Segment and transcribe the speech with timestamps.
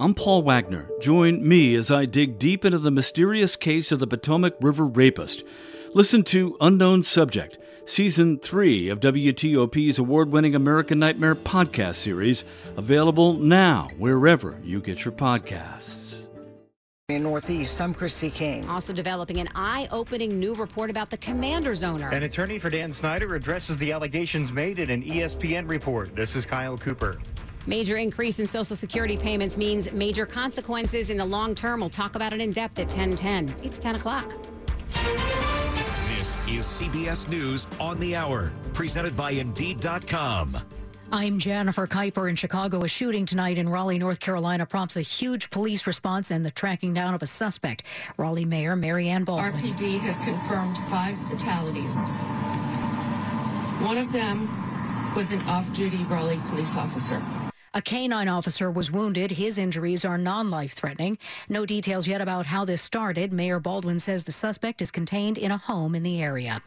[0.00, 0.88] I'm Paul Wagner.
[0.98, 5.44] Join me as I dig deep into the mysterious case of the Potomac River rapist.
[5.92, 12.44] Listen to Unknown Subject, Season 3 of WTOP's award winning American Nightmare podcast series,
[12.78, 16.26] available now wherever you get your podcasts.
[17.10, 18.66] In Northeast, I'm Christy King.
[18.70, 22.08] Also developing an eye-opening new report about the Commanders owner.
[22.08, 26.16] An attorney for Dan Snyder addresses the allegations made in an ESPN report.
[26.16, 27.18] This is Kyle Cooper.
[27.66, 31.80] Major increase in Social Security payments means major consequences in the long term.
[31.80, 33.54] We'll talk about it in depth at 1010.
[33.62, 34.32] It's 10 o'clock.
[36.16, 40.56] This is CBS News on the Hour, presented by Indeed.com.
[41.12, 42.84] I'm Jennifer Kuiper in Chicago.
[42.84, 46.94] A shooting tonight in Raleigh, North Carolina prompts a huge police response and the tracking
[46.94, 47.82] down of a suspect.
[48.16, 49.52] Raleigh Mayor Mary Marianne Baldwin.
[49.52, 51.94] RPD has confirmed five fatalities.
[53.84, 54.48] One of them
[55.16, 57.20] was an off-duty Raleigh police officer.
[57.72, 59.30] A canine officer was wounded.
[59.30, 61.16] His injuries are non life threatening.
[61.48, 63.32] No details yet about how this started.
[63.32, 66.60] Mayor Baldwin says the suspect is contained in a home in the area.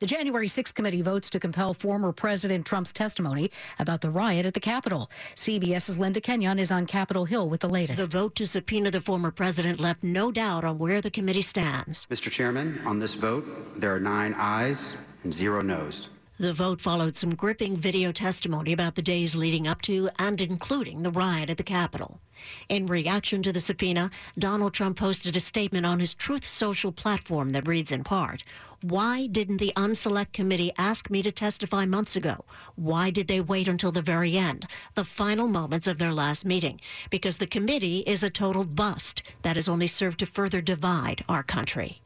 [0.00, 4.54] The January 6th committee votes to compel former President Trump's testimony about the riot at
[4.54, 5.08] the Capitol.
[5.36, 8.02] CBS's Linda Kenyon is on Capitol Hill with the latest.
[8.02, 12.04] The vote to subpoena the former president left no doubt on where the committee stands.
[12.06, 12.32] Mr.
[12.32, 13.44] Chairman, on this vote,
[13.80, 16.08] there are nine ayes and zero noes.
[16.40, 21.02] The vote followed some gripping video testimony about the days leading up to and including
[21.02, 22.20] the riot at the Capitol.
[22.68, 24.08] In reaction to the subpoena,
[24.38, 28.44] Donald Trump posted a statement on his Truth Social platform that reads in part,
[28.82, 32.44] Why didn't the Unselect Committee ask me to testify months ago?
[32.76, 34.64] Why did they wait until the very end,
[34.94, 36.80] the final moments of their last meeting?
[37.10, 41.42] Because the committee is a total bust that has only served to further divide our
[41.42, 42.00] country.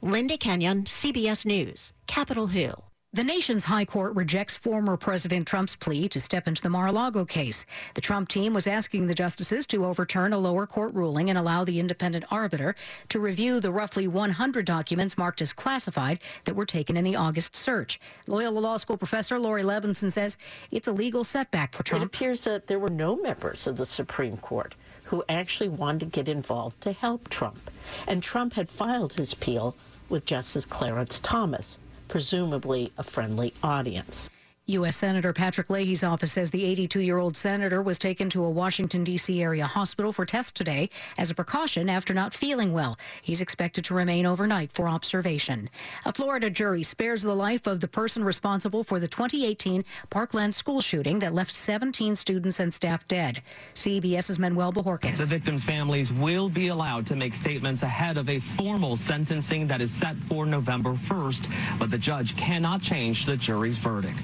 [0.00, 2.84] Linda Kenyon, CBS News, Capitol Hill.
[3.14, 7.64] The nation's high court rejects former President Trump's plea to step into the Mar-a-Lago case.
[7.94, 11.62] The Trump team was asking the justices to overturn a lower court ruling and allow
[11.62, 12.74] the independent arbiter
[13.10, 17.54] to review the roughly 100 documents marked as classified that were taken in the August
[17.54, 18.00] search.
[18.26, 20.36] Loyola Law School professor Laurie Levenson says
[20.72, 22.02] it's a legal setback for Trump.
[22.02, 24.74] It appears that there were no members of the Supreme Court
[25.04, 27.70] who actually wanted to get involved to help Trump.
[28.08, 29.76] And Trump had filed his appeal
[30.08, 31.78] with Justice Clarence Thomas
[32.14, 34.30] presumably a friendly audience.
[34.66, 34.96] U.S.
[34.96, 39.04] Senator Patrick Leahy's office says the 82 year old senator was taken to a Washington,
[39.04, 39.42] D.C.
[39.42, 40.88] area hospital for tests today
[41.18, 42.96] as a precaution after not feeling well.
[43.20, 45.68] He's expected to remain overnight for observation.
[46.06, 50.80] A Florida jury spares the life of the person responsible for the 2018 Parkland school
[50.80, 53.42] shooting that left 17 students and staff dead.
[53.74, 55.18] CBS's Manuel Bojorquez.
[55.18, 59.82] The victims' families will be allowed to make statements ahead of a formal sentencing that
[59.82, 64.16] is set for November 1st, but the judge cannot change the jury's verdict.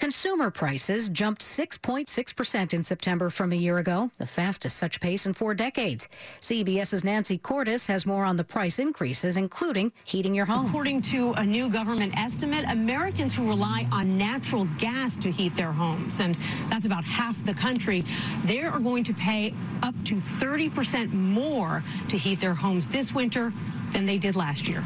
[0.00, 5.34] Consumer prices jumped 6.6% in September from a year ago, the fastest such pace in
[5.34, 6.08] four decades.
[6.40, 10.64] CBS's Nancy Cordes has more on the price increases, including heating your home.
[10.64, 15.70] According to a new government estimate, Americans who rely on natural gas to heat their
[15.70, 16.34] homes, and
[16.70, 18.02] that's about half the country,
[18.46, 23.52] they are going to pay up to 30% more to heat their homes this winter
[23.92, 24.82] than they did last year.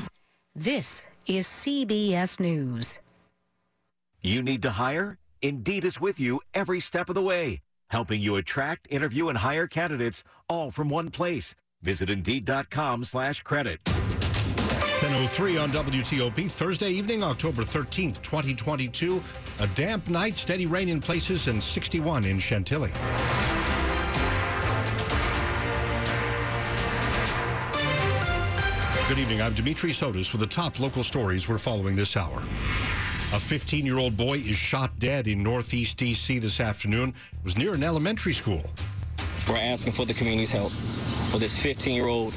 [0.56, 2.98] This is CBS News.
[4.25, 5.19] You need to hire?
[5.43, 9.67] Indeed is with you every step of the way, helping you attract, interview, and hire
[9.67, 11.55] candidates all from one place.
[11.83, 13.79] Visit Indeed.com slash credit.
[13.85, 19.23] 10.03 on WTOP, Thursday evening, October 13th, 2022.
[19.61, 22.93] A damp night, steady rain in places, and 61 in Chantilly.
[29.06, 29.43] Good evening.
[29.43, 32.43] I'm Dimitri Sotis with the top local stories we're following this hour.
[33.34, 36.39] A 15 year old boy is shot dead in Northeast D.C.
[36.39, 37.09] this afternoon.
[37.09, 38.62] It was near an elementary school.
[39.49, 40.71] We're asking for the community's help
[41.33, 42.33] for this 15 year old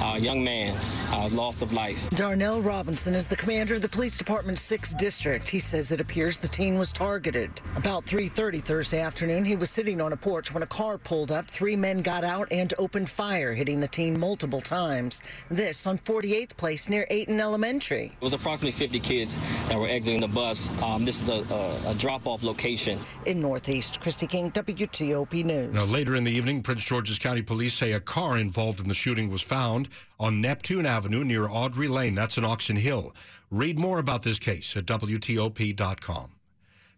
[0.00, 0.76] uh, young man
[1.12, 2.08] uh, loss of life.
[2.10, 5.48] Darnell Robinson is the commander of the police department's 6th district.
[5.48, 7.60] He says it appears the teen was targeted.
[7.76, 11.48] About 3.30 Thursday afternoon, he was sitting on a porch when a car pulled up.
[11.48, 15.22] Three men got out and opened fire, hitting the teen multiple times.
[15.48, 18.06] This on 48th Place near Aiton Elementary.
[18.06, 20.70] It was approximately 50 kids that were exiting the bus.
[20.82, 22.98] Um, this is a, a, a drop-off location.
[23.26, 25.72] In Northeast, Christy King, WTOP News.
[25.72, 28.94] Now, later in the evening, Prince George's County Police say a car involved in the
[28.94, 32.14] shooting was found on Neptune Avenue near Audrey Lane.
[32.14, 33.14] That's in Oxon Hill.
[33.50, 36.30] Read more about this case at WTOP.com.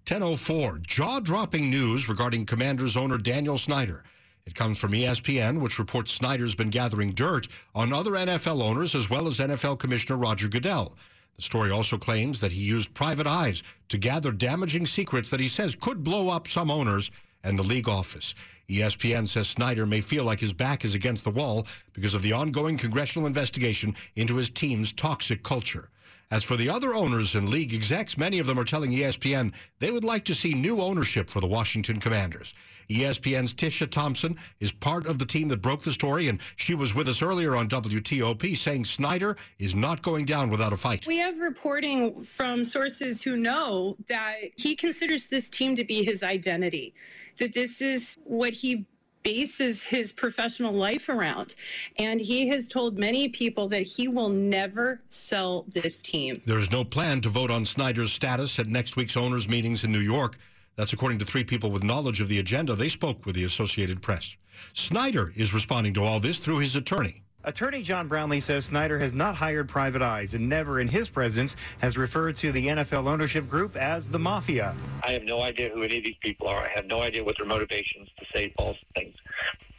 [0.08, 4.02] 1004, jaw dropping news regarding Commanders owner Daniel Snyder.
[4.46, 9.08] It comes from ESPN, which reports Snyder's been gathering dirt on other NFL owners as
[9.08, 10.96] well as NFL Commissioner Roger Goodell.
[11.37, 15.49] The story also claims that he used private eyes to gather damaging secrets that he
[15.49, 17.10] says could blow up some owners
[17.44, 18.34] and the league office.
[18.73, 22.33] ESPN says Snyder may feel like his back is against the wall because of the
[22.33, 25.91] ongoing congressional investigation into his team's toxic culture.
[26.31, 29.91] As for the other owners and league execs, many of them are telling ESPN they
[29.91, 32.55] would like to see new ownership for the Washington Commanders.
[32.89, 36.95] ESPN's Tisha Thompson is part of the team that broke the story, and she was
[36.95, 41.07] with us earlier on WTOP saying Snyder is not going down without a fight.
[41.07, 46.23] We have reporting from sources who know that he considers this team to be his
[46.23, 46.95] identity,
[47.38, 48.87] that this is what he
[49.23, 51.55] bases his professional life around.
[51.99, 56.40] And he has told many people that he will never sell this team.
[56.44, 59.93] There is no plan to vote on Snyder's status at next week's owners' meetings in
[59.93, 60.38] New York.
[60.76, 62.75] That's according to three people with knowledge of the agenda.
[62.75, 64.37] They spoke with the Associated Press.
[64.73, 67.23] Snyder is responding to all this through his attorney.
[67.44, 71.56] Attorney John Brownlee says Snyder has not hired private eyes and never in his presence
[71.81, 74.75] has referred to the NFL ownership group as the mafia.
[75.03, 76.65] I have no idea who any of these people are.
[76.65, 79.17] I have no idea what their motivations to say false things.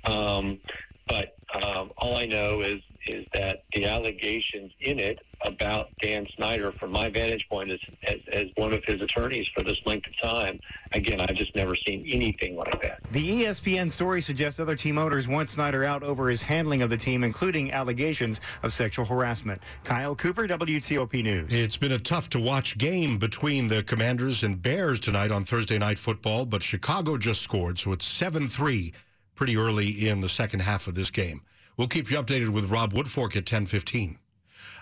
[0.04, 0.60] Um,
[1.08, 6.72] but um, all I know is is that the allegations in it about Dan Snyder,
[6.74, 10.30] from my vantage point as, as, as, one of his attorneys for this length of
[10.30, 10.60] time,
[10.94, 13.00] again, I've just never seen anything like that.
[13.12, 16.98] The ESPN story suggests other team owners want Snyder out over his handling of the
[16.98, 19.62] team, including allegations of sexual harassment.
[19.84, 21.54] Kyle Cooper, WTOP News.
[21.54, 25.78] It's been a tough to watch game between the Commanders and Bears tonight on Thursday
[25.78, 28.94] Night Football, but Chicago just scored, so it's 7 3
[29.36, 31.42] pretty early in the second half of this game.
[31.76, 34.20] We'll keep you updated with Rob Woodfork at 1015.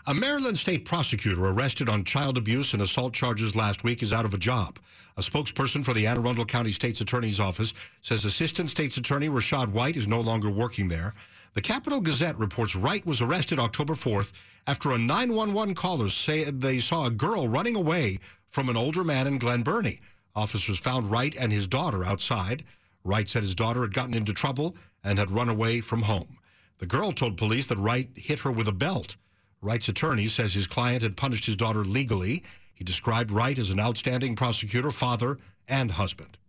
[0.08, 4.26] A Maryland state prosecutor arrested on child abuse and assault charges last week is out
[4.26, 4.78] of a job.
[5.16, 9.74] A spokesperson for the Anne Arundel County State's Attorney's Office says Assistant State's Attorney Rashad
[9.74, 11.14] Wright is no longer working there.
[11.54, 14.34] The Capital Gazette reports Wright was arrested October 4th
[14.68, 18.18] after a 911 caller said they saw a girl running away
[18.50, 20.02] from an older man in Glen Burnie.
[20.36, 22.66] Officers found Wright and his daughter outside.
[23.06, 26.38] Wright said his daughter had gotten into trouble and had run away from home.
[26.82, 29.16] The girl told police that Wright hit her with a belt.
[29.62, 32.44] Wright's attorney says his client had punished his daughter legally.
[32.74, 35.38] He described Wright as an outstanding prosecutor, father,
[35.68, 36.40] and husband.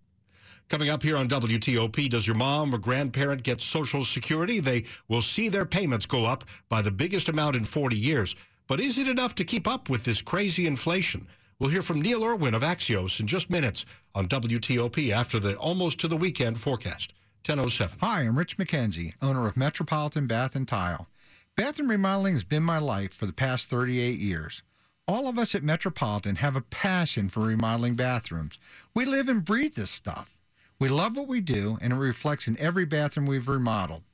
[0.71, 4.59] Coming up here on WTOP, does your mom or grandparent get Social Security?
[4.59, 8.35] They will see their payments go up by the biggest amount in 40 years.
[8.69, 11.29] But is it enough to keep up with this crazy inflation?
[11.59, 15.99] We'll hear from Neil Irwin of Axios in just minutes on WTOP after the almost
[15.99, 17.13] to the weekend forecast.
[17.45, 17.99] 1007.
[18.01, 21.09] Hi, I'm Rich McKenzie, owner of Metropolitan Bath and Tile.
[21.57, 24.63] Bathroom remodeling has been my life for the past 38 years.
[25.09, 28.59] All of us at Metropolitan have a passion for remodeling bathrooms.
[28.95, 30.39] We live and breathe this stuff.
[30.79, 34.05] We love what we do, and it reflects in every bathroom we've remodeled.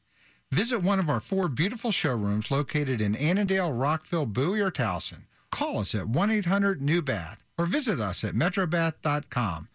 [0.51, 5.25] Visit one of our four beautiful showrooms located in Annandale, Rockville, Bowie, or Towson.
[5.51, 9.69] Call us at 1 800 New Bath or visit us at metrobath.com.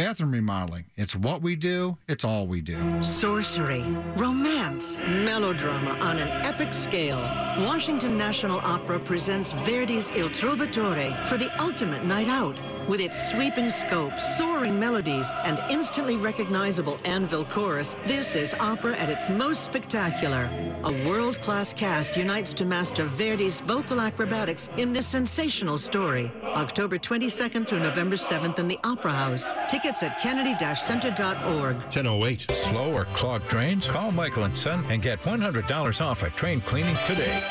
[0.00, 0.86] Bathroom remodeling.
[0.96, 3.02] It's what we do, it's all we do.
[3.02, 3.82] Sorcery,
[4.16, 7.18] romance, melodrama on an epic scale.
[7.66, 12.56] Washington National Opera presents Verdi's Il Trovatore for the ultimate night out.
[12.88, 19.10] With its sweeping scope, soaring melodies, and instantly recognizable anvil chorus, this is opera at
[19.10, 20.48] its most spectacular.
[20.84, 26.32] A world-class cast unites to master Verdi's vocal acrobatics in this sensational story.
[26.42, 29.52] October 22nd through November 7th in the Opera House.
[29.68, 31.76] Tickets at kennedy-center.org.
[31.76, 32.50] 1008.
[32.50, 33.86] Slow or clogged drains?
[33.86, 37.42] Call Michael and Son and get $100 off a train cleaning today.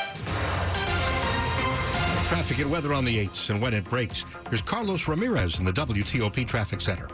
[2.26, 4.24] Traffic and weather on the 8s and when it breaks.
[4.48, 7.08] Here's Carlos Ramirez in the WTOP Traffic Center.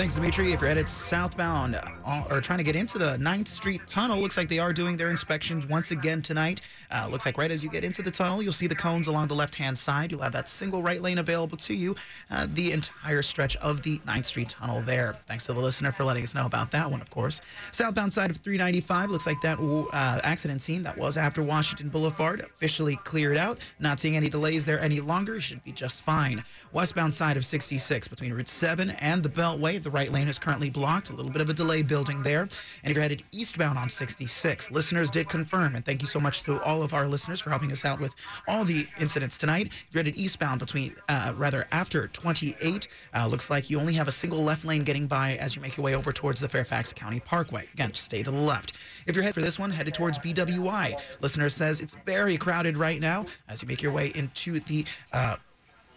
[0.00, 0.54] Thanks, Dimitri.
[0.54, 4.38] If you're headed southbound uh, or trying to get into the 9th Street Tunnel, looks
[4.38, 6.62] like they are doing their inspections once again tonight.
[6.90, 9.28] Uh, looks like right as you get into the tunnel, you'll see the cones along
[9.28, 10.10] the left-hand side.
[10.10, 11.94] You'll have that single right lane available to you,
[12.30, 15.18] uh, the entire stretch of the 9th Street Tunnel there.
[15.26, 17.42] Thanks to the listener for letting us know about that one, of course.
[17.70, 22.40] Southbound side of 395, looks like that uh, accident scene that was after Washington Boulevard
[22.40, 23.58] officially cleared out.
[23.78, 25.42] Not seeing any delays there any longer.
[25.42, 26.42] Should be just fine.
[26.72, 29.82] Westbound side of 66 between Route 7 and the Beltway.
[29.82, 31.10] The right lane is currently blocked.
[31.10, 32.42] A little bit of a delay building there.
[32.42, 32.50] And
[32.84, 36.62] if you're headed eastbound on 66, listeners did confirm, and thank you so much to
[36.62, 38.14] all of our listeners for helping us out with
[38.48, 39.66] all the incidents tonight.
[39.66, 44.08] If you're headed eastbound between, uh, rather after 28, uh, looks like you only have
[44.08, 46.92] a single left lane getting by as you make your way over towards the Fairfax
[46.92, 47.66] County Parkway.
[47.74, 48.72] Again, stay to the left.
[49.06, 53.00] If you're headed for this one, headed towards BWI, listener says it's very crowded right
[53.00, 55.36] now as you make your way into the uh,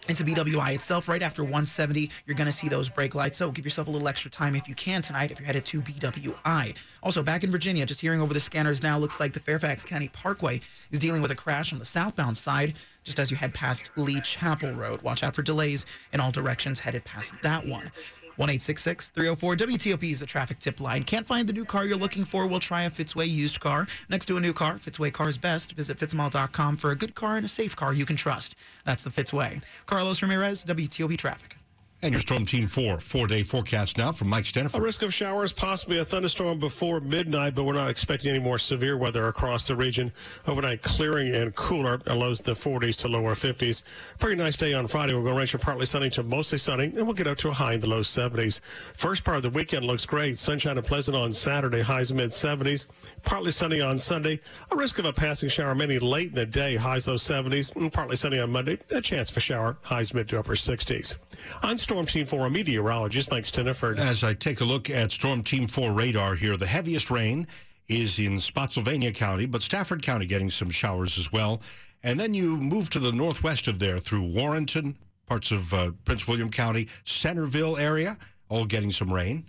[0.08, 1.08] into BWI itself.
[1.08, 3.38] Right after 170, you're going to see those brake lights.
[3.38, 5.80] So give yourself a little extra time if you can tonight if you're headed to
[5.80, 6.76] BWI.
[7.02, 10.08] Also, back in Virginia, just hearing over the scanners now, looks like the Fairfax County
[10.08, 13.90] Parkway is dealing with a crash on the southbound side just as you head past
[13.96, 15.02] Lee Chapel Road.
[15.02, 17.90] Watch out for delays in all directions headed past that one.
[18.36, 21.02] 1 304 WTOP is a traffic tip line.
[21.04, 22.46] Can't find the new car you're looking for?
[22.46, 23.86] We'll try a Fitzway used car.
[24.08, 25.72] Next to a new car, Fitzway Cars Best.
[25.72, 28.56] Visit fitzmall.com for a good car and a safe car you can trust.
[28.84, 29.62] That's the Fitzway.
[29.86, 31.56] Carlos Ramirez, WTOP Traffic.
[32.04, 34.76] And your Storm Team 4 four day forecast now from Mike Stinneford.
[34.76, 38.58] A risk of showers, possibly a thunderstorm before midnight, but we're not expecting any more
[38.58, 40.12] severe weather across the region.
[40.46, 43.84] Overnight clearing and cooler, lows the 40s to lower 50s.
[44.18, 45.14] Pretty nice day on Friday.
[45.14, 47.48] We're going to range from partly sunny to mostly sunny, and we'll get up to
[47.48, 48.60] a high in the low 70s.
[48.92, 50.36] First part of the weekend looks great.
[50.36, 52.86] Sunshine and pleasant on Saturday, highs mid 70s.
[53.22, 54.40] Partly sunny on Sunday.
[54.70, 57.74] A risk of a passing shower mainly late in the day, highs low 70s.
[57.76, 58.78] And partly sunny on Monday.
[58.90, 61.14] A chance for shower, highs mid to upper 60s.
[61.62, 63.98] On Team 4, a meteorologist, Mike Stinneford.
[63.98, 67.46] As I take a look at Storm Team 4 radar here, the heaviest rain
[67.86, 71.62] is in Spotsylvania County, but Stafford County getting some showers as well.
[72.02, 76.26] And then you move to the northwest of there through Warrenton, parts of uh, Prince
[76.26, 79.46] William County, Centreville area, all getting some rain.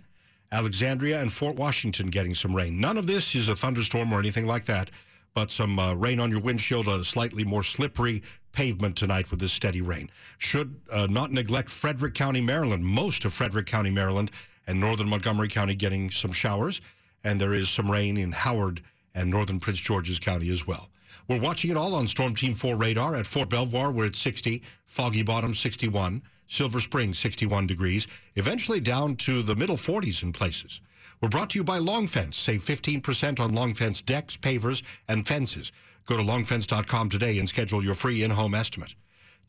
[0.52, 2.80] Alexandria and Fort Washington getting some rain.
[2.80, 4.92] None of this is a thunderstorm or anything like that,
[5.34, 8.22] but some uh, rain on your windshield, a slightly more slippery
[8.56, 10.10] pavement tonight with this steady rain.
[10.38, 12.82] Should uh, not neglect Frederick County, Maryland.
[12.82, 14.30] Most of Frederick County, Maryland,
[14.66, 16.80] and northern Montgomery County getting some showers,
[17.22, 18.80] and there is some rain in Howard
[19.14, 20.88] and northern Prince George's County as well.
[21.28, 24.62] We're watching it all on Storm Team 4 radar at Fort Belvoir, We're at 60,
[24.86, 30.80] Foggy Bottom 61, Silver Spring 61 degrees, eventually down to the middle 40s in places.
[31.20, 32.38] We're brought to you by Long Fence.
[32.38, 35.72] Save 15% on Long Fence decks, pavers, and fences.
[36.06, 38.94] Go to longfence.com today and schedule your free in-home estimate.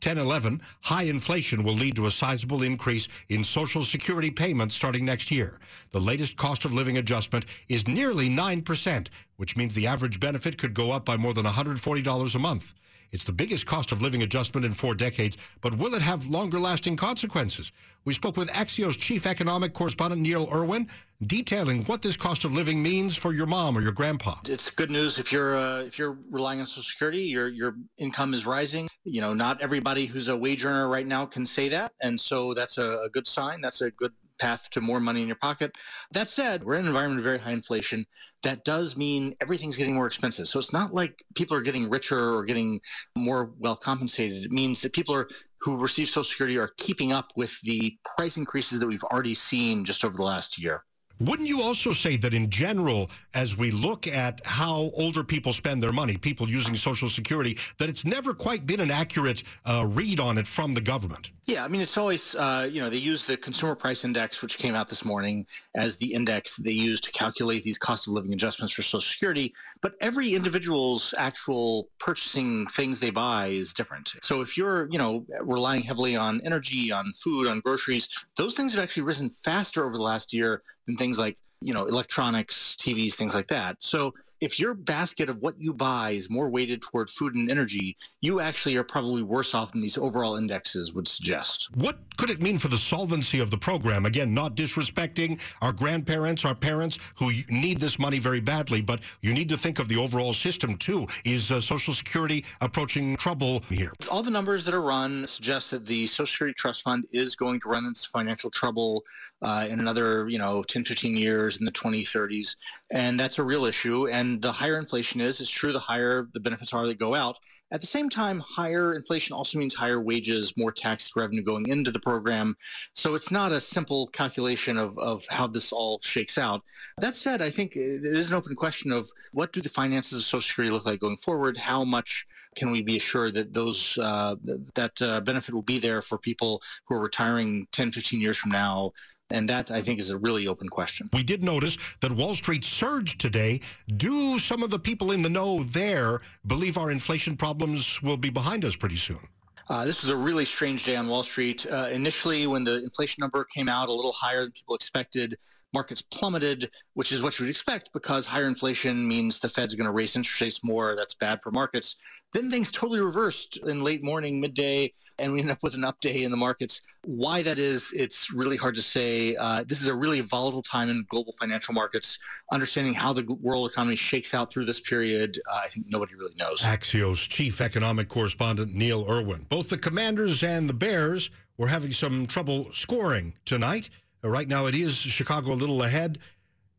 [0.02, 5.30] 1011, high inflation will lead to a sizable increase in Social Security payments starting next
[5.30, 5.58] year.
[5.90, 10.72] The latest cost of living adjustment is nearly 9%, which means the average benefit could
[10.72, 12.74] go up by more than $140 a month.
[13.10, 16.58] It's the biggest cost of living adjustment in four decades, but will it have longer
[16.58, 17.72] lasting consequences?
[18.04, 20.88] We spoke with Axios chief economic correspondent Neil Irwin,
[21.26, 24.36] detailing what this cost of living means for your mom or your grandpa.
[24.46, 28.34] It's good news if you're uh, if you're relying on Social Security, your your income
[28.34, 28.88] is rising.
[29.04, 32.52] You know, not everybody who's a wage earner right now can say that, and so
[32.52, 33.60] that's a, a good sign.
[33.60, 35.72] That's a good path to more money in your pocket.
[36.12, 38.06] That said, we're in an environment of very high inflation.
[38.42, 40.48] That does mean everything's getting more expensive.
[40.48, 42.80] So it's not like people are getting richer or getting
[43.16, 44.44] more well compensated.
[44.44, 45.28] It means that people are
[45.60, 49.84] who receive Social Security are keeping up with the price increases that we've already seen
[49.84, 50.84] just over the last year.
[51.20, 55.82] Wouldn't you also say that in general, as we look at how older people spend
[55.82, 60.20] their money, people using Social Security, that it's never quite been an accurate uh, read
[60.20, 61.30] on it from the government?
[61.46, 64.58] Yeah, I mean, it's always, uh, you know, they use the Consumer Price Index, which
[64.58, 68.34] came out this morning, as the index they use to calculate these cost of living
[68.34, 69.54] adjustments for Social Security.
[69.80, 74.12] But every individual's actual purchasing things they buy is different.
[74.20, 78.74] So if you're, you know, relying heavily on energy, on food, on groceries, those things
[78.74, 83.14] have actually risen faster over the last year than things like you know, electronics, TVs,
[83.14, 83.76] things like that.
[83.80, 87.96] So if your basket of what you buy is more weighted toward food and energy,
[88.20, 91.68] you actually are probably worse off than these overall indexes would suggest.
[91.74, 94.06] What could it mean for the solvency of the program?
[94.06, 99.34] Again, not disrespecting our grandparents, our parents who need this money very badly, but you
[99.34, 101.06] need to think of the overall system too.
[101.24, 103.92] Is uh, Social Security approaching trouble here?
[104.10, 107.60] All the numbers that are run suggest that the Social Security Trust Fund is going
[107.60, 109.04] to run into financial trouble
[109.42, 112.56] uh, in another, you know, 10, 15 years in the 2030s.
[112.90, 114.08] And that's a real issue.
[114.08, 117.38] And the higher inflation is, it's true, the higher the benefits are that go out.
[117.70, 121.90] At the same time, higher inflation also means higher wages, more tax revenue going into
[121.90, 122.56] the program.
[122.94, 126.62] So it's not a simple calculation of, of how this all shakes out.
[126.96, 130.24] That said, I think it is an open question of what do the finances of
[130.24, 131.58] Social Security look like going forward?
[131.58, 132.26] How much
[132.56, 134.36] can we be assured that those uh,
[134.74, 138.50] that uh, benefit will be there for people who are retiring 10, 15 years from
[138.50, 138.92] now?
[139.30, 141.10] And that, I think, is a really open question.
[141.12, 143.60] We did notice that Wall Street surged today.
[143.96, 148.30] Do some of the people in the know there believe our inflation problems will be
[148.30, 149.20] behind us pretty soon?
[149.68, 151.66] Uh, this was a really strange day on Wall Street.
[151.70, 155.36] Uh, initially, when the inflation number came out a little higher than people expected,
[155.72, 159.86] markets plummeted, which is what you would expect because higher inflation means the Fed's going
[159.86, 160.96] to raise interest rates more.
[160.96, 161.96] That's bad for markets.
[162.32, 166.00] Then things totally reversed in late morning, midday, and we end up with an up
[166.00, 166.80] day in the markets.
[167.04, 169.36] Why that is, it's really hard to say.
[169.36, 172.18] Uh, this is a really volatile time in global financial markets.
[172.52, 176.34] Understanding how the world economy shakes out through this period, uh, I think nobody really
[176.36, 176.60] knows.
[176.62, 179.46] Axios chief economic correspondent Neil Irwin.
[179.48, 183.90] Both the Commanders and the Bears were having some trouble scoring tonight.
[184.22, 186.18] Right now, it is Chicago a little ahead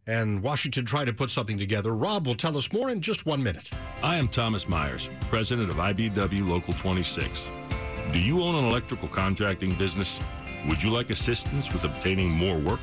[0.05, 1.95] and Washington trying to put something together.
[1.95, 3.69] Rob will tell us more in just one minute.
[4.03, 7.47] I am Thomas Myers, president of IBEW Local 26.
[8.11, 10.19] Do you own an electrical contracting business?
[10.67, 12.81] Would you like assistance with obtaining more work?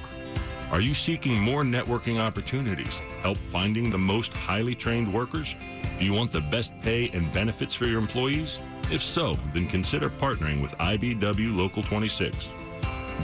[0.70, 2.98] Are you seeking more networking opportunities?
[3.20, 5.54] Help finding the most highly trained workers?
[5.98, 8.58] Do you want the best pay and benefits for your employees?
[8.90, 12.50] If so, then consider partnering with IBEW Local 26.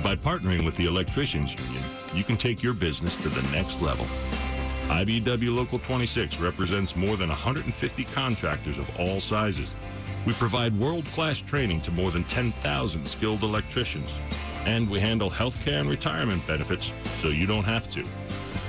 [0.01, 1.83] By partnering with the Electricians Union,
[2.15, 4.07] you can take your business to the next level.
[4.89, 9.73] IBEW Local 26 represents more than 150 contractors of all sizes.
[10.27, 14.19] We provide world-class training to more than 10,000 skilled electricians.
[14.65, 18.05] And we handle healthcare and retirement benefits so you don't have to.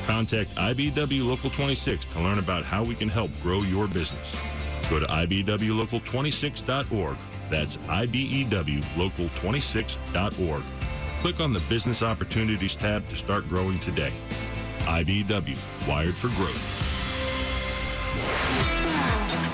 [0.05, 4.35] Contact IBEW Local 26 to learn about how we can help grow your business.
[4.89, 7.17] Go to IBEWLocal26.org.
[7.49, 10.63] That's IBEWLocal26.org.
[11.23, 14.11] Click on the Business Opportunities tab to start growing today.
[14.79, 16.83] IBEW, wired for growth.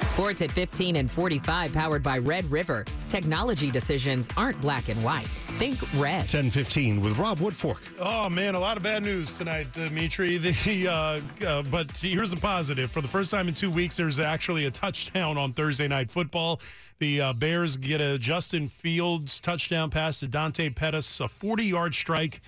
[0.10, 2.86] Sports at 15 and 45, powered by Red River.
[3.08, 5.28] Technology decisions aren't black and white.
[5.60, 6.20] Think red.
[6.22, 7.90] 1015 with Rob Woodfork.
[8.00, 10.38] Oh man, a lot of bad news tonight, Dimitri.
[10.40, 14.20] The uh, uh, but here's a positive: for the first time in two weeks, there's
[14.20, 16.62] actually a touchdown on Thursday night football.
[17.00, 22.40] The uh, Bears get a Justin Fields touchdown pass to Dante Pettis, a 40-yard strike.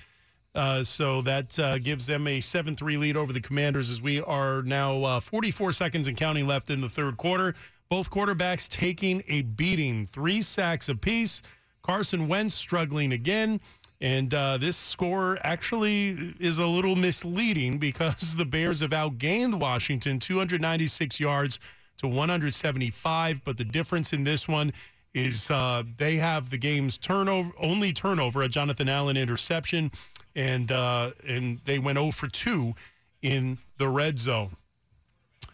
[0.56, 4.22] Uh, so that uh, gives them a 7 3 lead over the Commanders as we
[4.22, 7.56] are now uh, 44 seconds and counting left in the third quarter.
[7.89, 11.41] Both quarterbacks taking a beating, three sacks apiece.
[11.81, 13.59] Carson Wentz struggling again.
[14.00, 20.19] And uh, this score actually is a little misleading because the Bears have outgained Washington
[20.19, 21.59] 296 yards
[21.97, 23.43] to 175.
[23.43, 24.73] But the difference in this one
[25.13, 29.91] is uh, they have the game's turnover, only turnover, a Jonathan Allen interception
[30.35, 32.73] and uh, and they went 0 for 2
[33.21, 34.55] in the red zone.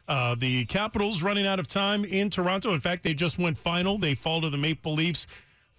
[0.07, 2.73] Uh, the Capitals running out of time in Toronto.
[2.73, 3.97] In fact, they just went final.
[3.97, 5.27] They fall to the Maple Leafs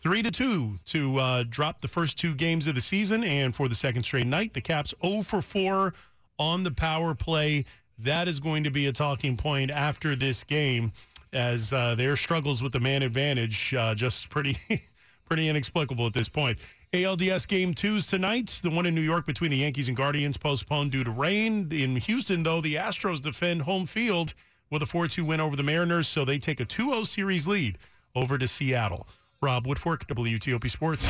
[0.00, 3.24] three to two to uh, drop the first two games of the season.
[3.24, 5.94] And for the second straight night, the Caps 0 for 4
[6.38, 7.64] on the power play.
[7.98, 10.92] That is going to be a talking point after this game,
[11.32, 14.56] as uh, their struggles with the man advantage uh, just pretty
[15.24, 16.58] pretty inexplicable at this point.
[16.92, 18.60] ALDS game twos tonight.
[18.62, 21.68] The one in New York between the Yankees and Guardians postponed due to rain.
[21.70, 24.32] In Houston, though, the Astros defend home field
[24.70, 27.48] with a 4 2 win over the Mariners, so they take a 2 0 series
[27.48, 27.78] lead
[28.14, 29.06] over to Seattle.
[29.40, 31.06] Rob Woodfork, WTOP Sports.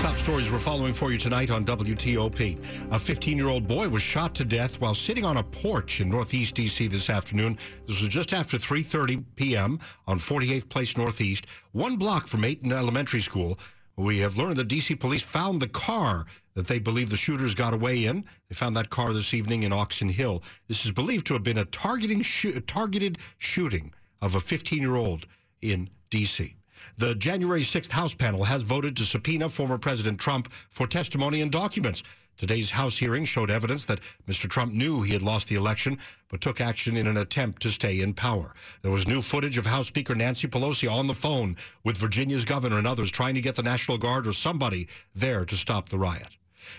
[0.00, 2.56] Top stories we're following for you tonight on WTOP.
[2.92, 6.08] A 15 year old boy was shot to death while sitting on a porch in
[6.08, 7.58] Northeast DC this afternoon.
[7.88, 9.80] This was just after 3:30 p.m.
[10.06, 13.58] on 48th Place Northeast, one block from Aiton Elementary School.
[13.96, 16.24] We have learned that DC police found the car
[16.54, 18.24] that they believe the shooters got away in.
[18.48, 20.44] They found that car this evening in Oxon Hill.
[20.68, 24.94] This is believed to have been a targeting sh- targeted shooting of a 15 year
[24.94, 25.26] old
[25.62, 26.54] in DC.
[26.96, 31.50] The January 6th House panel has voted to subpoena former President Trump for testimony and
[31.50, 32.02] documents.
[32.36, 34.48] Today's House hearing showed evidence that Mr.
[34.48, 38.00] Trump knew he had lost the election, but took action in an attempt to stay
[38.00, 38.54] in power.
[38.82, 42.78] There was new footage of House Speaker Nancy Pelosi on the phone with Virginia's governor
[42.78, 46.36] and others trying to get the National Guard or somebody there to stop the riot.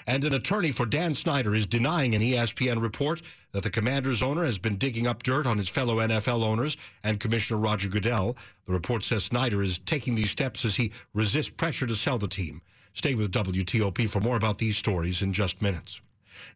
[0.08, 4.44] And an attorney for Dan Snyder is denying an ESPN report that the Commanders owner
[4.44, 8.36] has been digging up dirt on his fellow NFL owners and Commissioner Roger Goodell.
[8.66, 12.28] The report says Snyder is taking these steps as he resists pressure to sell the
[12.28, 12.62] team.
[12.94, 16.02] Stay with WTOP for more about these stories in just minutes.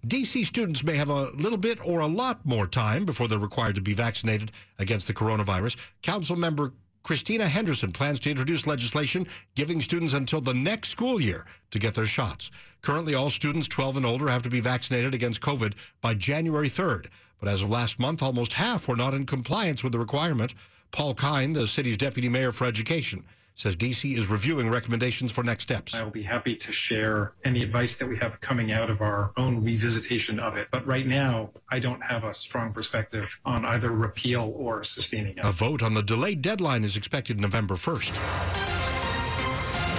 [0.07, 3.75] DC students may have a little bit or a lot more time before they're required
[3.75, 5.77] to be vaccinated against the coronavirus.
[6.01, 11.45] Council member Christina Henderson plans to introduce legislation giving students until the next school year
[11.71, 12.49] to get their shots.
[12.81, 17.07] Currently, all students 12 and older have to be vaccinated against COVID by January 3rd.
[17.41, 20.53] But as of last month, almost half were not in compliance with the requirement.
[20.91, 25.63] Paul Kihn, the city's deputy mayor for education, says DC is reviewing recommendations for next
[25.63, 25.93] steps.
[25.95, 29.31] I will be happy to share any advice that we have coming out of our
[29.37, 30.67] own revisitation of it.
[30.71, 35.45] But right now, I don't have a strong perspective on either repeal or sustaining it.
[35.45, 38.72] A vote on the delayed deadline is expected November 1st.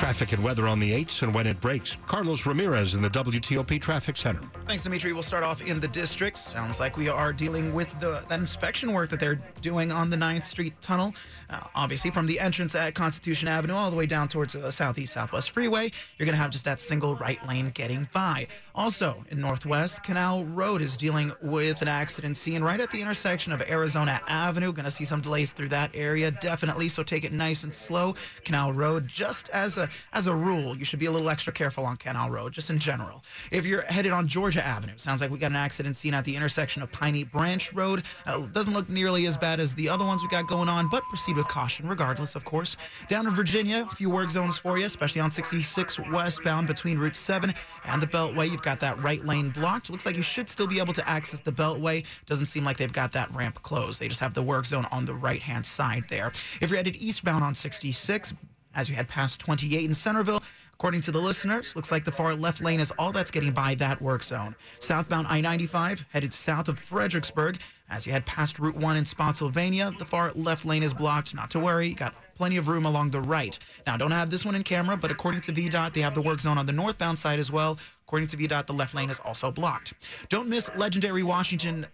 [0.04, 1.96] Traffic and weather on the 8s and when it breaks.
[2.06, 4.42] Carlos Ramirez in the WTOP Traffic Center.
[4.66, 5.14] Thanks, Dimitri.
[5.14, 6.36] We'll start off in the district.
[6.36, 10.16] Sounds like we are dealing with the that inspection work that they're doing on the
[10.16, 11.14] 9th Street Tunnel.
[11.48, 15.14] Uh, obviously, from the entrance at Constitution Avenue all the way down towards the Southeast
[15.14, 18.46] Southwest Freeway, you're going to have just that single right lane getting by.
[18.74, 23.54] Also, in Northwest, Canal Road is dealing with an accident scene right at the intersection
[23.54, 24.70] of Arizona Avenue.
[24.70, 26.88] Going to see some delays through that area, definitely.
[26.88, 28.14] So take it nice and slow.
[28.44, 31.84] Canal Road, just as a as a rule, you should be a little extra careful
[31.84, 33.24] on Canal Road, just in general.
[33.50, 36.34] If you're headed on Georgia Avenue, sounds like we got an accident scene at the
[36.34, 38.04] intersection of Piney Branch Road.
[38.26, 41.02] Uh, doesn't look nearly as bad as the other ones we got going on, but
[41.04, 42.76] proceed with caution regardless, of course.
[43.08, 47.16] Down in Virginia, a few work zones for you, especially on 66 westbound between Route
[47.16, 47.52] 7
[47.84, 48.50] and the Beltway.
[48.50, 49.90] You've got that right lane blocked.
[49.90, 52.04] Looks like you should still be able to access the Beltway.
[52.26, 54.00] Doesn't seem like they've got that ramp closed.
[54.00, 56.32] They just have the work zone on the right hand side there.
[56.60, 58.34] If you're headed eastbound on 66,
[58.74, 60.42] as you head past 28 in Centreville,
[60.74, 63.76] According to the listeners, looks like the far left lane is all that's getting by
[63.76, 64.56] that work zone.
[64.80, 67.58] Southbound I 95 headed south of Fredericksburg.
[67.88, 71.32] As you head past Route 1 in Spotsylvania, the far left lane is blocked.
[71.32, 73.56] Not to worry, got plenty of room along the right.
[73.86, 76.40] Now, don't have this one in camera, but according to VDOT, they have the work
[76.40, 77.78] zone on the northbound side as well.
[78.02, 79.94] According to VDOT, the left lane is also blocked.
[80.28, 81.86] Don't miss legendary Washington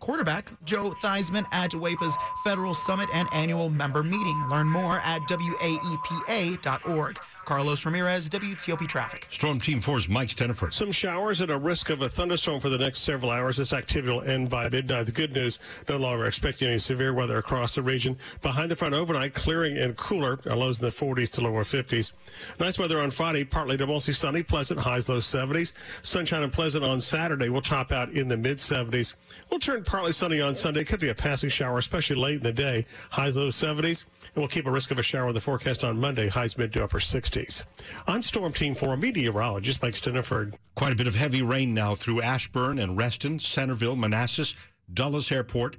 [0.00, 4.48] quarterback Joe Theismann at WAEPA's Federal Summit and Annual Member Meeting.
[4.50, 7.18] Learn more at WAEPA.org.
[7.44, 9.26] Carlos Ramirez, WTOP Traffic.
[9.30, 10.72] Storm Team 4's Mike Stinneford.
[10.72, 13.58] Some showers and a risk of a thunderstorm for the next several hours.
[13.58, 15.06] This activity will end by midnight.
[15.06, 18.16] The good news, no longer expecting any severe weather across the region.
[18.40, 20.38] Behind the front overnight, clearing and cooler.
[20.46, 22.12] Uh, lows in the 40s to lower 50s.
[22.58, 25.72] Nice weather on Friday, partly to mostly sunny, pleasant, highs low 70s.
[26.02, 27.48] Sunshine and pleasant on Saturday.
[27.50, 29.14] We'll top out in the mid 70s.
[29.50, 30.82] We'll turn partly sunny on Sunday.
[30.82, 32.84] Could be a passing shower, especially late in the day.
[33.10, 34.04] Highs low 70s.
[34.24, 36.26] And we'll keep a risk of a shower in the forecast on Monday.
[36.26, 37.62] Highs mid to upper 60s.
[38.08, 40.54] I'm Storm Team 4 meteorologist Mike Stinneford.
[40.74, 44.56] Quite a bit of heavy rain now through Ashburn and Reston, Centreville, Manassas,
[44.92, 45.76] Dulles Airport,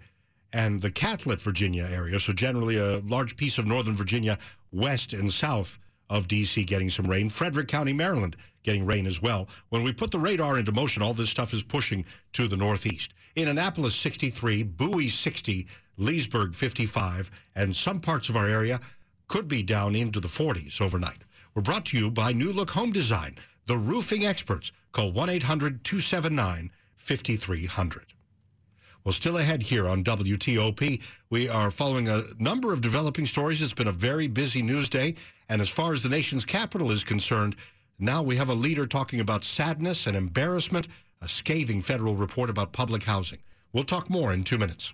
[0.54, 2.18] and the Catlett, Virginia area.
[2.18, 4.38] So generally a large piece of northern Virginia,
[4.72, 5.78] west and south
[6.10, 6.64] of D.C.
[6.64, 7.30] getting some rain.
[7.30, 9.48] Frederick County, Maryland getting rain as well.
[9.70, 13.14] When we put the radar into motion, all this stuff is pushing to the northeast.
[13.36, 18.80] In Annapolis, 63, Bowie, 60, Leesburg, 55, and some parts of our area
[19.28, 21.24] could be down into the 40s overnight.
[21.54, 24.72] We're brought to you by New Look Home Design, the roofing experts.
[24.92, 28.14] Call 1 800 279 5300.
[29.04, 33.62] Well, still ahead here on WTOP, we are following a number of developing stories.
[33.62, 35.14] It's been a very busy news day.
[35.50, 37.56] And as far as the nation's capital is concerned,
[38.00, 40.88] now we have a leader talking about sadness and embarrassment,
[41.22, 43.40] a scathing federal report about public housing.
[43.72, 44.94] We'll talk more in two minutes.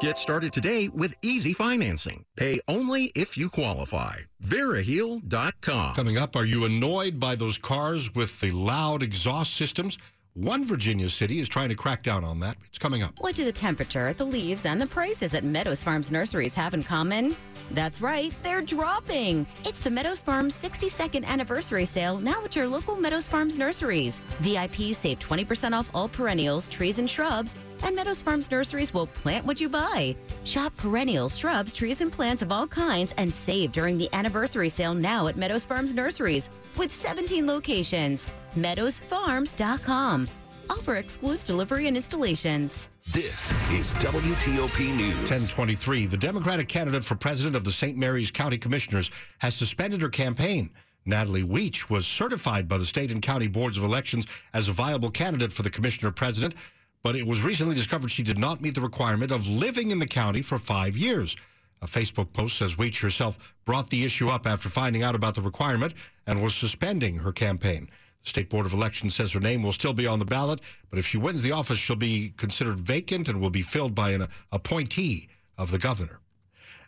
[0.00, 2.24] Get started today with easy financing.
[2.36, 4.16] Pay only if you qualify.
[4.42, 5.94] Veriheal.com.
[5.94, 9.98] Coming up, are you annoyed by those cars with the loud exhaust systems?
[10.34, 12.56] One Virginia city is trying to crack down on that.
[12.66, 13.14] It's coming up.
[13.20, 16.82] What do the temperature, the leaves, and the prices at Meadows Farms Nurseries have in
[16.82, 17.36] common?
[17.70, 19.46] That's right, they're dropping.
[19.64, 24.20] It's the Meadows Farms 62nd anniversary sale now at your local Meadows Farms Nurseries.
[24.42, 27.54] VIPs save 20% off all perennials, trees, and shrubs,
[27.84, 30.16] and Meadows Farms Nurseries will plant what you buy.
[30.44, 34.94] Shop perennials, shrubs, trees, and plants of all kinds and save during the anniversary sale
[34.94, 38.26] now at Meadows Farms Nurseries with 17 locations.
[38.56, 40.28] MeadowsFarms.com.
[40.70, 42.88] Offer exclusive delivery and installations.
[43.12, 45.14] This is WTOP News.
[45.16, 46.06] 1023.
[46.06, 47.98] The Democratic candidate for president of the St.
[47.98, 50.70] Mary's County Commissioners has suspended her campaign.
[51.06, 55.10] Natalie Weech was certified by the state and county boards of elections as a viable
[55.10, 56.54] candidate for the commissioner president,
[57.04, 60.06] but it was recently discovered she did not meet the requirement of living in the
[60.06, 61.36] county for five years.
[61.82, 65.42] A Facebook post says Weech herself brought the issue up after finding out about the
[65.42, 65.92] requirement
[66.26, 67.90] and was suspending her campaign.
[68.22, 70.98] The State Board of Elections says her name will still be on the ballot, but
[70.98, 74.26] if she wins the office, she'll be considered vacant and will be filled by an
[74.50, 76.20] appointee of the governor.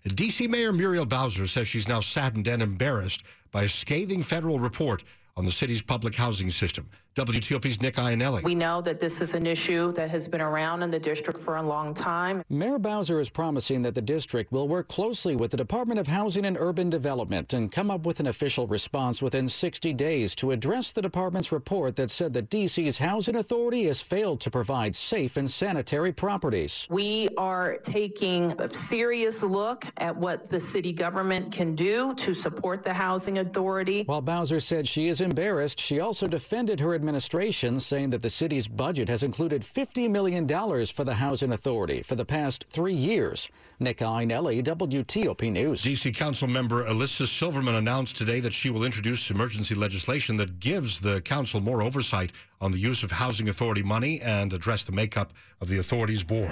[0.07, 0.48] D.C.
[0.48, 5.05] Mayor Muriel Bowser says she's now saddened and embarrassed by a scathing federal report
[5.37, 6.88] on the city's public housing system.
[7.16, 8.42] WTOP's Nick Iannelli.
[8.42, 11.57] We know that this is an issue that has been around in the district for
[11.57, 12.44] a long time.
[12.50, 16.44] Mayor Bowser is promising that the district will work closely with the Department of Housing
[16.44, 20.92] and Urban Development and come up with an official response within 60 days to address
[20.92, 25.50] the department's report that said that D.C.'s housing authority has failed to provide safe and
[25.50, 26.87] sanitary properties.
[26.90, 32.83] We are taking a serious look at what the city government can do to support
[32.83, 34.02] the housing authority.
[34.02, 38.66] While Bowser said she is embarrassed, she also defended her administration, saying that the city's
[38.66, 40.49] budget has included $50 million
[40.87, 43.49] for the housing authority for the past three years.
[43.79, 45.83] Nick Iannelli, WTOP News.
[45.83, 46.11] D.C.
[46.11, 51.21] Council member Elissa Silverman announced today that she will introduce emergency legislation that gives the
[51.21, 55.69] council more oversight on the use of housing authority money and address the makeup of
[55.69, 56.51] the authority's board.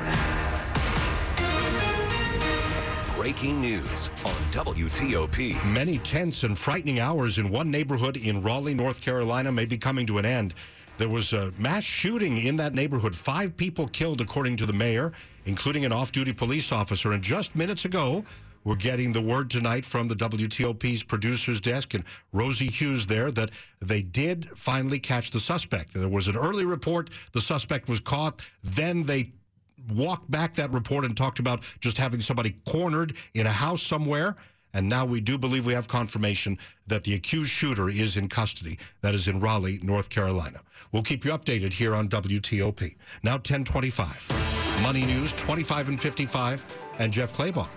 [3.24, 5.64] Breaking news on WTOP.
[5.72, 10.06] Many tense and frightening hours in one neighborhood in Raleigh, North Carolina may be coming
[10.08, 10.52] to an end.
[10.98, 13.14] There was a mass shooting in that neighborhood.
[13.14, 15.12] Five people killed, according to the mayor,
[15.46, 17.12] including an off duty police officer.
[17.12, 18.24] And just minutes ago,
[18.64, 23.52] we're getting the word tonight from the WTOP's producer's desk and Rosie Hughes there that
[23.80, 25.94] they did finally catch the suspect.
[25.94, 28.44] There was an early report the suspect was caught.
[28.62, 29.32] Then they
[29.92, 34.36] walked back that report and talked about just having somebody cornered in a house somewhere.
[34.74, 38.78] And now we do believe we have confirmation that the accused shooter is in custody.
[39.02, 40.60] That is in Raleigh, North Carolina.
[40.90, 42.96] We'll keep you updated here on WTOP.
[43.22, 44.82] Now 1025.
[44.82, 46.64] Money News, 25 and 55,
[46.98, 47.68] and Jeff Clabaugh.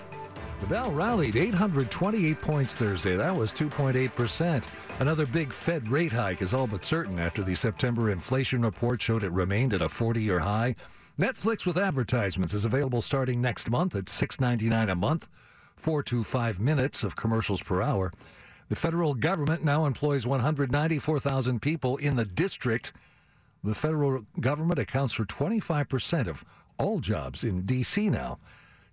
[0.60, 3.16] The Dow rallied 828 points Thursday.
[3.16, 4.68] That was 2.8%.
[5.00, 9.24] Another big Fed rate hike is all but certain after the September inflation report showed
[9.24, 10.74] it remained at a 40 year high.
[11.20, 15.28] Netflix with advertisements is available starting next month at $6.99 a month,
[15.76, 18.14] four to five minutes of commercials per hour.
[18.70, 22.92] The federal government now employs 194,000 people in the district.
[23.64, 26.46] The federal government accounts for 25% of
[26.78, 28.12] all jobs in D.C.
[28.12, 28.38] now.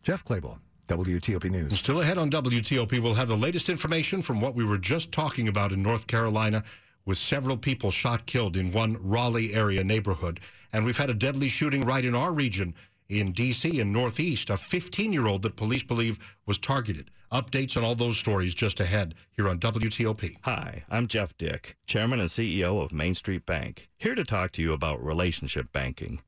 [0.03, 0.59] Jeff Clabaugh,
[0.89, 1.79] WTOP News.
[1.79, 5.49] Still ahead on WTOP, we'll have the latest information from what we were just talking
[5.49, 6.65] about in North Carolina
[7.05, 10.41] with several people shot killed in one Raleigh area neighborhood.
[10.73, 12.75] And we've had a deadly shooting right in our region
[13.09, 13.81] in D.C.
[13.81, 17.11] and Northeast, a 15 year old that police believe was targeted.
[17.33, 20.37] Updates on all those stories just ahead here on WTOP.
[20.43, 24.63] Hi, I'm Jeff Dick, Chairman and CEO of Main Street Bank, here to talk to
[24.63, 26.21] you about relationship banking.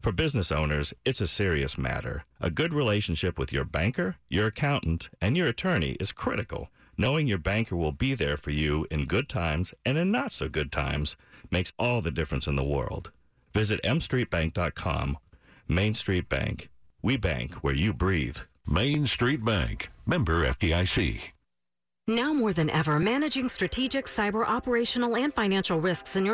[0.00, 2.24] For business owners, it's a serious matter.
[2.40, 6.68] A good relationship with your banker, your accountant, and your attorney is critical.
[6.96, 10.48] Knowing your banker will be there for you in good times and in not so
[10.48, 11.16] good times
[11.50, 13.10] makes all the difference in the world.
[13.52, 15.18] Visit mstreetbank.com.
[15.68, 16.70] Main Street Bank.
[17.02, 18.38] We bank where you breathe.
[18.66, 19.90] Main Street Bank.
[20.06, 21.20] Member FDIC.
[22.06, 26.32] Now more than ever, managing strategic cyber operational and financial risks in your